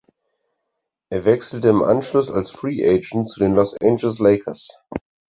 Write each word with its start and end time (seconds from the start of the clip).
Er 1.11 1.25
wechselte 1.25 1.67
im 1.67 1.83
Anschluss 1.83 2.31
als 2.31 2.49
Free 2.49 2.83
Agent 2.89 3.29
zu 3.29 3.39
den 3.39 3.53
Los 3.53 3.75
Angeles 3.81 4.17
Lakers. 4.17 4.79